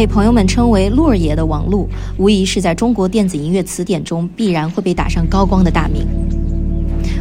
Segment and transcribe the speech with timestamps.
[0.00, 1.86] 被朋友们称为“洛儿爷”的王璐，
[2.16, 6.06] 无疑是在中国电子音乐词典中必然会被打上高光的大名。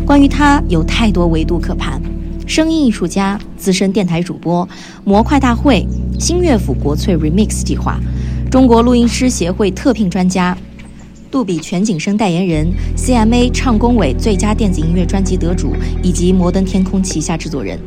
[0.06, 2.02] 关于他，有太多维度可盘：
[2.48, 4.66] 声音艺术家、资深电台主播、
[5.04, 5.86] 模块大会、
[6.18, 8.00] 新乐府国粹 Remix 计划、
[8.50, 10.58] 中国录音师协会特聘专家、
[11.30, 17.78] 杜比全景声代言人、CMA 唱工委最佳电子音乐专辑得主，以及摩登天空旗下制作人。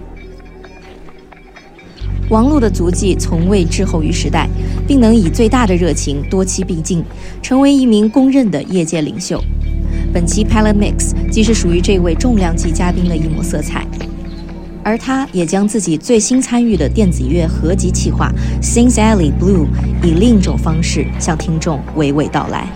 [2.29, 4.49] 王璐的足迹从未滞后于时代，
[4.87, 7.05] 并能以最大的热情多期并进，
[7.43, 9.43] 成为一名公认的业界领袖。
[10.13, 13.87] 本期 Palette Mix 即是属于这位重量级嘉宾的一抹色彩，
[14.83, 18.33] 而他也将自己最新参与的电子乐合集企划
[18.65, 19.67] 《Sings Alley Blue》
[20.03, 22.67] 以另一种方式向听众娓娓道来。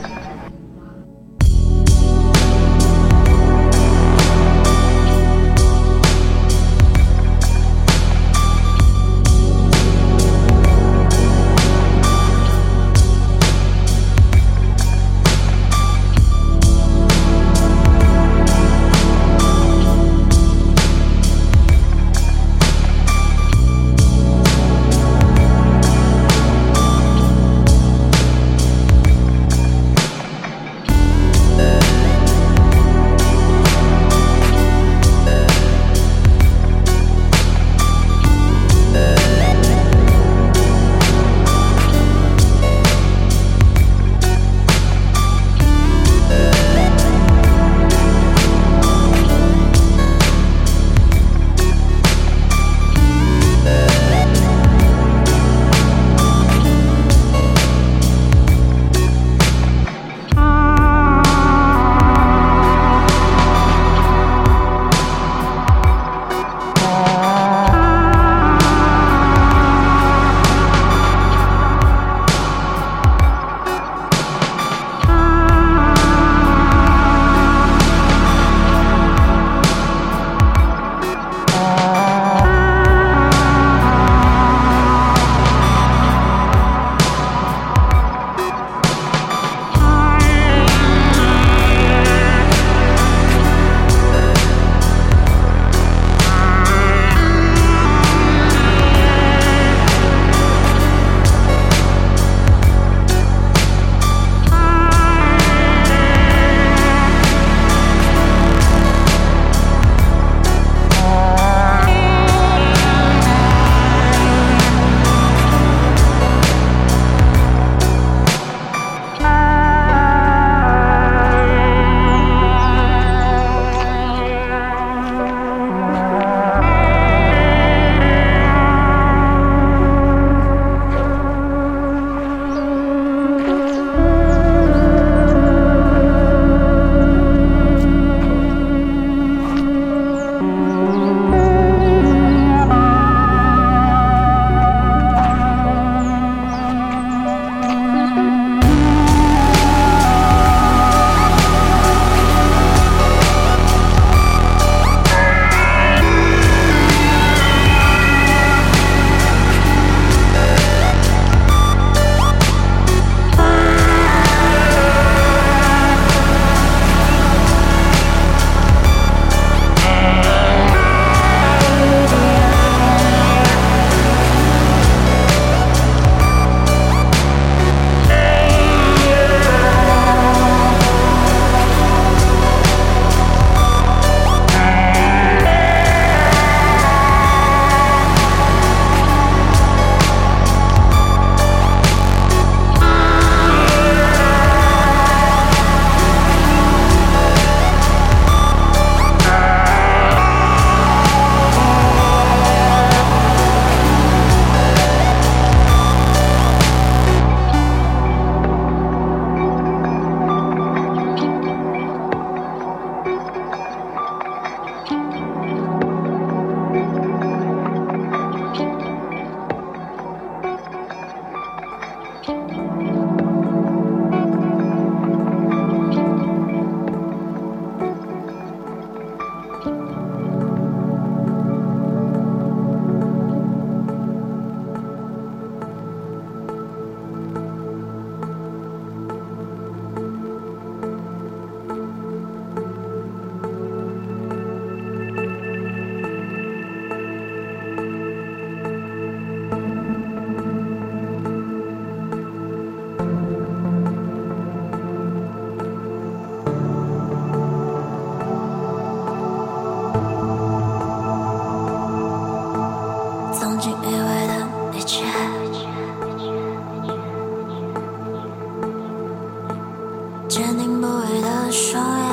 [270.37, 272.13] 坚定不移的双眼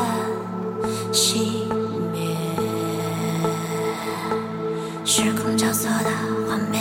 [1.11, 1.65] 熄
[2.13, 2.33] 灭，
[5.03, 6.09] 时空交错的
[6.47, 6.72] 画面。